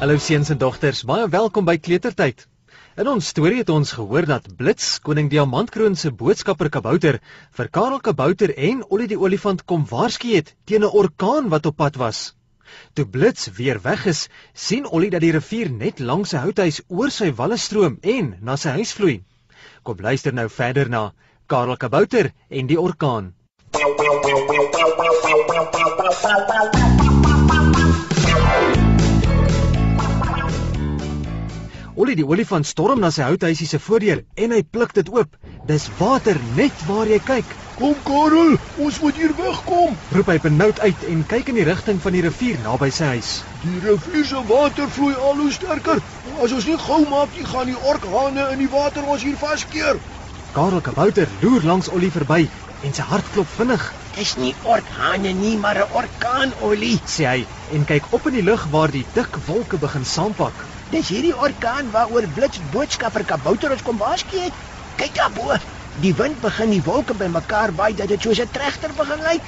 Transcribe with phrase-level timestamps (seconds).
[0.00, 2.46] Hallo seuns en dogters, baie welkom by Kleutertyd.
[2.96, 7.18] In ons storie het ons gehoor dat Blits, koning Diamantkroon se boodskapper Kabouter,
[7.52, 11.76] vir Karel Kabouter en Ollie die olifant kom waarsku het teen 'n orkaan wat op
[11.76, 12.32] pad was.
[12.94, 17.10] Toe Blits weer weg is, sien Ollie dat die rivier net langs sy houthuis oor
[17.10, 19.20] sy walle stroom en na sy huis vloei.
[19.82, 21.12] Kom luister nou verder na
[21.46, 23.34] Karel Kabouter en die orkaan.
[32.10, 35.36] Ollie die olifant storm na sy houthuisie se voordeur en hy pluk dit oop.
[35.68, 37.52] Dis water net waar jy kyk.
[37.76, 39.92] Kom Karel, ons moet hier wegkom.
[40.16, 43.28] Roep hy benoud uit en kyk in die rigting van die rivier naby sy huis.
[43.62, 46.02] Die rivier se water vloei al hoe sterker.
[46.42, 50.02] As ons nie gou maak nie, gaan die orkhane in die water ons hier vaskeer.
[50.56, 52.40] Karel Kabouter loer langs Ollie verby
[52.82, 53.86] en sy hart klop vinnig.
[54.18, 56.98] Dis nie orkhane nie, maar 'n orkaan, Ollie.
[57.06, 60.66] sê hy en kyk op in die lug waar die dik wolke begin saampak.
[60.90, 64.56] Dis hierdie orkaan waaroor Blits boodskapper Kabouter ons kom waarsku het.
[64.98, 65.54] Kyk daarbo.
[66.02, 69.44] Die wind begin die wolke bymekaar waai dat dit soos 'n trechter begin lyk.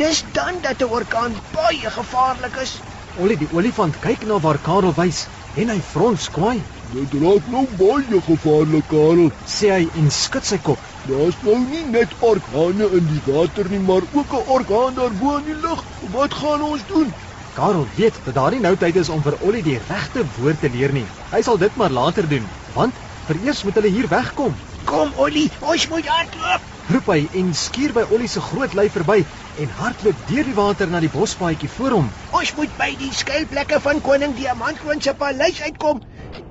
[0.00, 2.72] Dis dan dat 'n orkaan baie gevaarlik is.
[3.20, 5.28] Ollie die olifant kyk na waar Karel wys
[5.60, 6.58] en hy frons kwaai.
[6.96, 9.30] Dit raak nou baie gevaarlik, Karel.
[9.56, 10.80] Sê hy en skud sy kop.
[11.08, 15.44] Daar's nou nie net orkhane in die water nie, maar ook 'n orkaan daarbo in
[15.44, 15.84] die lug.
[16.16, 17.12] Wat gaan ons doen?
[17.58, 20.68] Karel weet dat daar nie nou tyd is om vir Ollie die regte woord te
[20.70, 21.06] leer nie.
[21.32, 22.44] Hy sal dit maar later doen,
[22.76, 22.94] want
[23.26, 24.54] vereers moet hulle hier wegkom.
[24.86, 26.68] Kom, Ollie, ons moet hardloop.
[26.92, 29.18] Roep hy en skuur by Ollie se groot lyf verby
[29.64, 32.08] en hardloop deur die water na die bospaadjie voor hom.
[32.30, 35.98] Ons moet by die skuilplekke van koning Diamantkroon se paleis uitkom.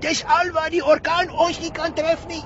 [0.03, 2.43] Dis alwaar die orkaan ons nie kan tref nie.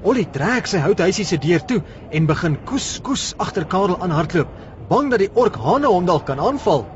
[0.00, 4.48] Ollie trek sy houthuisie se deur toe en begin koes koes agter Karel aan hardloop,
[4.88, 6.88] bang dat die orkhane hom dalk kan aanval.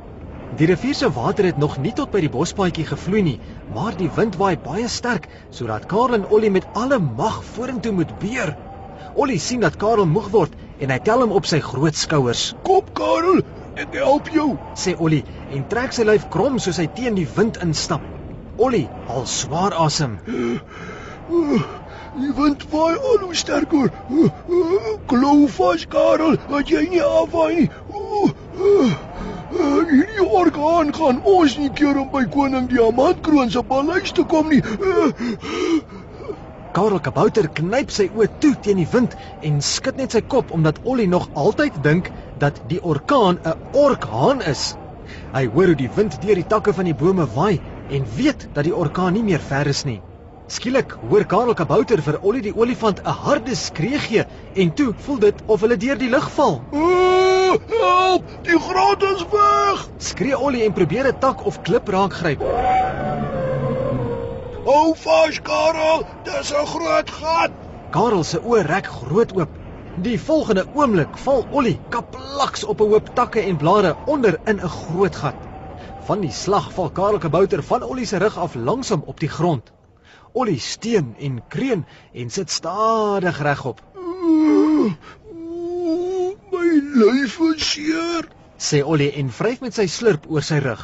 [0.59, 3.39] Die rivier se water het nog nie tot by die bospaadjie gevloei nie,
[3.73, 8.13] maar die wind waai baie sterk sodat Karel en Ollie met alle mag vorentoe moet
[8.21, 8.53] beer.
[9.15, 12.43] Ollie sien dat Karel moeg word en hy tel hom op sy groot skouers.
[12.69, 13.41] Kom Karel,
[13.81, 14.51] ek help jou.
[14.77, 15.23] sê Ollie
[15.57, 18.05] en trek sy lyf krom soos hy teen die wind instap.
[18.61, 20.19] Ollie haal swaar asem.
[22.13, 23.89] Die wind waai al hoe sterker.
[25.09, 27.71] Klou vas Karel, dat jy nie afwaai nie.
[29.73, 34.61] Hierdie orkaan gaan ons nie keer om by koning Diamantkroon se paleis te kom nie.
[36.77, 39.17] Karel Kabouter knyp sy oë toe teen die wind
[39.49, 42.11] en skud net sy kop omdat Ollie nog altyd dink
[42.45, 44.77] dat die orkaan 'n orkhaan is.
[45.33, 47.61] Hy hoor hoe die wind deur die takke van die bome waai
[47.91, 50.01] en weet dat die orkaan nie meer ver is nie.
[50.49, 55.19] Skielik hoor Karel Kabouter vir Ollie die olifant 'n harde skree gee en toe voel
[55.19, 56.61] dit of hulle deur die lug val.
[56.73, 57.12] Ah,
[57.53, 59.89] Help, die grond is weg.
[59.97, 62.41] Skree Ollie en probeer 'n tak of klip raak gryp.
[64.65, 67.51] Hou vas Karel, dis 'n groot gat.
[67.91, 69.49] Karel se oë rek groot oop.
[69.97, 74.69] Die volgende oomblik val Ollie kaplaks op 'n hoop takke en blare onder in 'n
[74.69, 75.35] groot gat.
[76.07, 79.73] Van die slag val Karel Kabouter van Ollie se rug af langsom op die grond.
[80.33, 83.81] Ollie steun en kreun en sit stadig regop.
[86.93, 88.27] Lyf is seer.
[88.61, 90.83] Sê Ollie en vryf met sy slurp oor sy rug.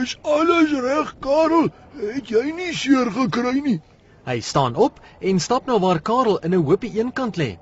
[0.00, 1.68] Is alles reg, Karel?
[2.00, 3.76] Het jy nie seer gekry nie?
[4.24, 7.58] Hy staan op en stap na waar Karel in 'n hoopie eenkant lê.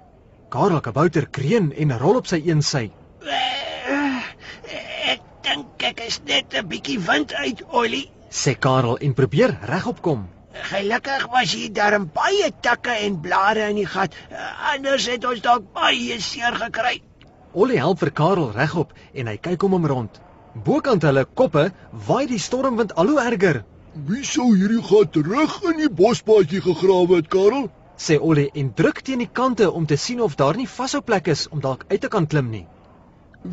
[0.51, 2.85] Karel Kabouter kreun en rol op sy een sy.
[5.13, 8.11] Ek dink ek is net 'n bietjie wind uit, Ollie.
[8.31, 10.29] Sê Karel en probeer regop kom.
[10.53, 14.15] Gelukkig was hier darm baie takke en blare in die gat.
[14.73, 17.03] Anders het ons dalk baie seer gekry.
[17.57, 20.17] Ollie help vir Karel regop en hy kyk om hom rond.
[20.65, 21.63] Bokant hulle koppe
[22.09, 23.63] waai die stormwind al hoe erger.
[24.09, 27.71] Wie sou hierdie gat terug in die bospaadjie gegrawe het, Karel?
[27.97, 31.31] Sê Ollie en druk teen die kante om te sien of daar nie vashou plek
[31.33, 32.67] is om dalk uit te kan klim nie.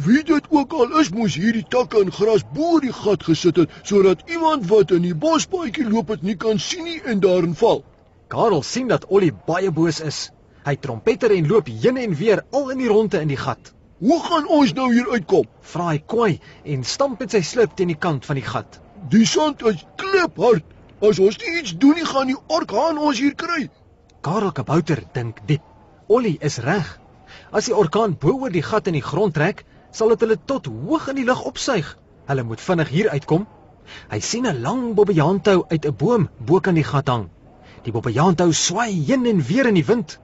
[0.08, 3.78] Wie dit ook al is, moes hierdie takke en gras bo die gat gesit het
[3.92, 7.86] sodat iemand wat in die bospaadjie loop het nie kan sien nie en daarin val.
[8.28, 10.26] Karel sien dat Ollie baie boos is.
[10.68, 13.72] Hy trompeter en loop heen en weer al in die ronde in die gat.
[14.00, 15.46] Hoe gaan ons nou hier uitkom?
[15.62, 18.80] Vra hy kwaai en stamp met sy slip teen die kant van die gat.
[19.14, 20.66] Die sand is kliphard.
[21.04, 23.68] As ons nie iets doen nie, gaan die orkaan ons hier kry.
[24.24, 25.64] Karel Kabouter dink diep.
[26.08, 26.88] Ollie is reg.
[27.52, 30.72] As die orkaan bo oor die gat in die grond trek, sal dit hulle tot
[30.72, 31.94] hoog in die lug opsuig.
[32.30, 33.46] Hulle moet vinnig hier uitkom.
[34.10, 37.30] Hy sien 'n lang bobbejaantou uit 'n boom bo kan die gat hang.
[37.84, 40.20] Die bobbejaantou swai heen en weer in die wind.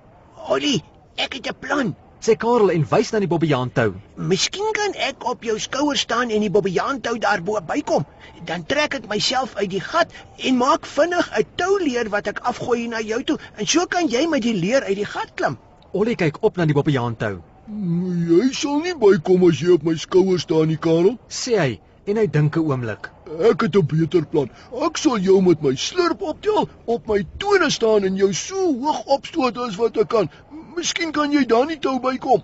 [0.47, 0.83] Ollie,
[1.17, 1.95] ek het 'n plan.
[2.21, 3.93] Sê Karel en wys na die bobbejaantou.
[4.31, 8.05] Miskien kan ek op jou skouer staan en die bobbejaantou daarbo bykom.
[8.45, 12.87] Dan trek ek myself uit die gat en maak vinnig 'n touleer wat ek afgooi
[12.87, 15.57] na jou toe en so kan jy met die leer uit die gat klim.
[15.91, 17.39] Ollie kyk op na die bobbejaantou.
[17.69, 21.17] Jy sal nie bykom as jy op my skouer staan nie, Karel.
[21.29, 21.79] Sê hy
[22.09, 23.09] en hy dink 'n oomblik.
[23.49, 24.49] Ek het 'n beter plan.
[24.85, 29.05] Ek sal jou met my slurp optel, op my tone staan en jou so hoog
[29.05, 30.29] opstoot as wat ek kan.
[30.75, 32.43] Miskien kan jy dan nie tou bykom.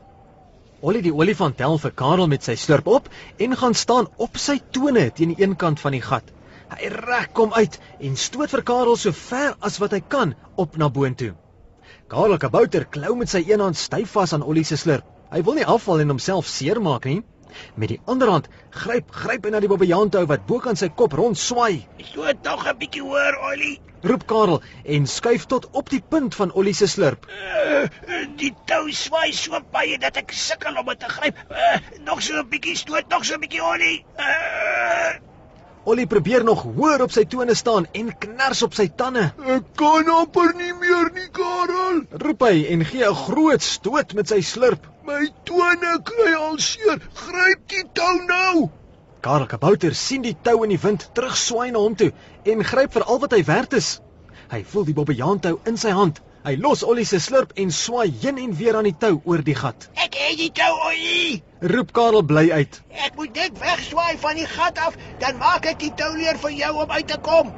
[0.85, 3.09] Ollie die olifant tel vir Karel met sy slurp op
[3.41, 6.31] en gaan staan op sy tone teen die een kant van die gat.
[6.73, 10.77] Hy rek kom uit en stoot vir Karel so ver as wat hy kan op
[10.81, 11.33] na boontoe.
[12.09, 15.05] Karel Kabouter klou met sy een hand styf vas aan Ollie se slurp.
[15.31, 17.21] Hy wil nie afval en homself seermaak nie.
[17.77, 21.37] Met die ander hand gryp gryp hy na die bobbejaantou wat bokant sy kop rond
[21.39, 21.85] swaai.
[22.11, 23.79] Stoot nog 'n bietjie hoor, Ollie.
[24.05, 24.61] Roep Karel
[24.95, 27.25] en skuif tot op die punt van Ollie se slurp.
[27.25, 27.85] Uh,
[28.37, 31.39] die tou swaai so baie dat ek sukkel om dit te gryp.
[31.49, 34.05] Uh, nog so 'n bietjie stoot, nog so 'n bietjie Ollie.
[34.19, 35.15] Uh,
[35.85, 39.27] Ollie probeer nog hoër op sy tone staan en knars op sy tande.
[39.55, 41.99] Ek kan amper nie meer nie, Karel.
[42.23, 44.87] Roep hy en gee 'n groot stoot met sy slurp.
[45.05, 46.97] My tone kry al seer.
[47.13, 48.69] Gryp die tou nou.
[49.25, 52.11] Karel Kabouter sien die tou in die wind terugswaai na hom toe
[52.51, 53.87] en gryp vir al wat hy werd is.
[54.51, 56.19] Hy voel die bobbejaantou in sy hand.
[56.45, 59.57] Hy los Ollie se slurp en swaai heen en weer aan die tou oor die
[59.57, 59.89] gat.
[59.97, 61.41] ek het die tou, Ollie.
[61.73, 62.79] Roep Karel bly uit.
[63.07, 66.73] Ek moet net wegswaai van die gat af, dan maak ek die touleer vir jou
[66.85, 67.49] om uit te kom.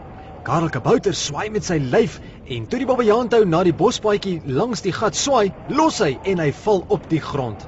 [0.48, 4.96] Karel Kabouter swaai met sy lyf en toe die bobbejaantou na die bospaadjie langs die
[4.96, 7.68] gat swaai, los hy en hy val op die grond.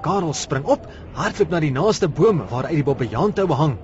[0.00, 3.74] Karel spring op, hardloop na die naaste boom waar uit die bobbejaantou hang.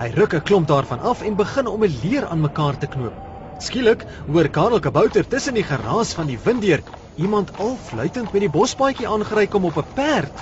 [0.00, 3.14] Hy ruk 'n klomp daarvan af en begin om 'n leer aan mekaar te knoop.
[3.58, 6.82] Skielik hoor Karel Kabouter tussen die geraas van die wind deur
[7.16, 10.32] iemand al fluitend met die bospaadjie aangery kom op 'n perd.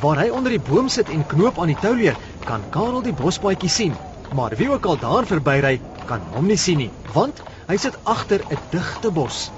[0.00, 3.68] Waar hy onder die boom sit en knoop aan die touleer, kan Karel die bospaadjie
[3.68, 3.94] sien,
[4.34, 8.40] maar wie ook al daar verbyry, kan hom nie sien nie, want hy sit agter
[8.50, 9.50] 'n digte bos.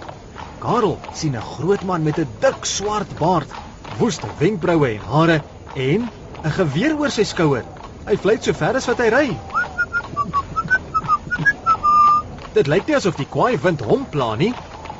[0.60, 3.48] Karel sien 'n groot man met 'n dik swart baard,
[3.98, 5.42] woeste wenkbroue en hare
[5.74, 6.10] en
[6.44, 7.64] 'n geweer oor sy skouer.
[8.06, 9.36] Hy fluit so ver as wat hy ry.
[12.54, 14.54] Dit lyk nie asof die kwaai wind hom pla nie.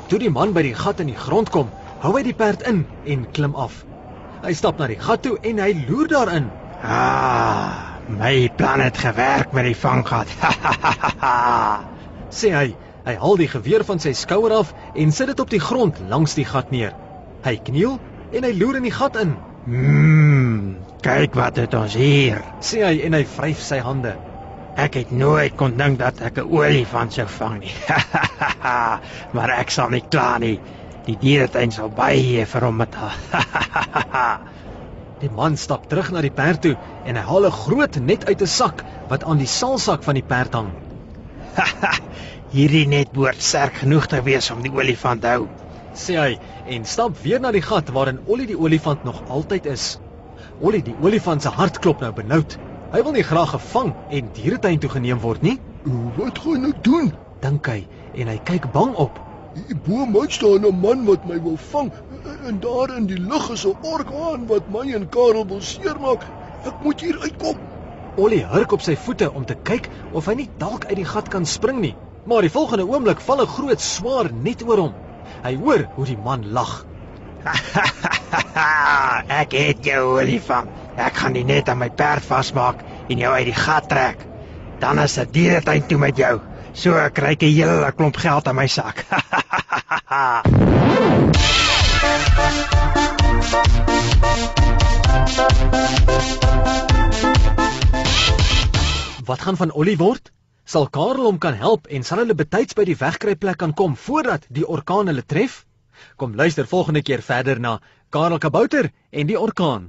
[0.09, 1.67] Toe die man by die gat in die grond kom,
[2.01, 3.85] hou hy die perd in en klim af.
[4.43, 6.49] Hy stap na die gat toe en hy loer daarin.
[6.83, 10.27] Ah, my plan het gewerk met die vanggat.
[12.39, 12.84] sê hy.
[13.05, 16.33] Hy haal die geweer van sy skouer af en sit dit op die grond langs
[16.33, 16.93] die gat neer.
[17.45, 17.99] Hy kniel
[18.33, 19.35] en hy loer in die gat in,
[19.65, 22.41] Mmm, kyk wat het ons hier.
[22.61, 24.15] sê hy en hy vryf sy hande.
[24.77, 27.73] Ek het nooit kon dink dat ek 'n olifant sou vang nie.
[29.35, 30.59] maar ek sal nie kla nie.
[31.05, 33.13] Die dieretuin sal baie vir hom betaal.
[35.21, 36.75] Die man stap terug na die perd toe
[37.05, 40.23] en hy haal 'n groot net uit 'n sak wat aan die salsak van die
[40.27, 40.71] perd hang.
[42.53, 45.47] Hierdie net behoort sterk genoeg te wees om die olifant te hou.
[45.95, 46.31] sê hy
[46.75, 49.85] en stap weer na die gat waarin Ollie die olifant nog altyd is.
[50.61, 52.57] Ollie die olifant se hart klop nou benoud.
[52.91, 55.59] Hy wil nie graag gevang en dieretuin toe geneem word nie,
[56.17, 57.11] Wat gaan ek doen?
[57.41, 57.79] dink hy
[58.15, 59.19] en hy kyk bang op.
[59.87, 61.91] Bo my staan 'n man wat my wil vang
[62.47, 66.25] en daar in die lug is 'n orkaan wat my en Karel wil seermaak.
[66.65, 67.57] Ek moet hier uitkom.
[68.17, 71.27] Ollie hurk op sy voete om te kyk of hy nie dalk uit die gat
[71.29, 71.95] kan spring nie.
[72.25, 74.93] Maar die volgende oomblik val 'n groot swaar net oor hom.
[75.43, 76.85] Hy hoor hoe die man lag.
[79.41, 80.69] ek het jou olifant.
[80.97, 84.17] Ek gaan die net aan my perd vasmaak en jou uit die gat trek.
[84.79, 86.39] Dan is dit dieretuin toe met jou.
[86.73, 89.05] So kry ek 'n hele klomp geld in my sak.
[99.25, 100.31] Wat gaan van Ollie word?
[100.75, 104.43] Sal Karel hom kan help en sal hulle betyds by die wegkruipplek kan kom voordat
[104.51, 105.61] die orkaan hulle tref?
[106.19, 107.77] Kom luister volgende keer verder na
[108.11, 109.85] Karel Kabouter en die orkaan.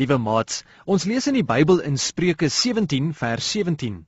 [0.00, 4.00] Liewe maats, ons lees in die Bybel in Spreuke 17 vers 17.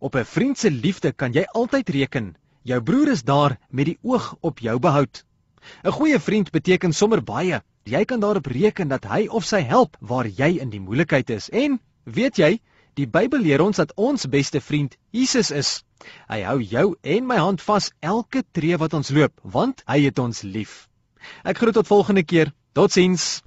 [0.00, 2.36] Op 'n vriend se liefde kan jy altyd reken.
[2.64, 5.26] Jou broer is daar met die oog op jou behoud.
[5.84, 7.62] 'n Goeie vriend beteken sommer baie.
[7.84, 11.48] Jy kan daarop reken dat hy of sy help waar jy in die moeilikheid is.
[11.50, 12.60] En weet jy,
[12.94, 15.82] die Bybel leer ons dat ons beste vriend Jesus is.
[16.28, 20.18] Hy hou jou en my hand vas elke tree wat ons loop, want hy het
[20.18, 20.88] ons lief.
[21.44, 22.52] Ek groet tot volgende keer.
[22.72, 23.42] Totsiens.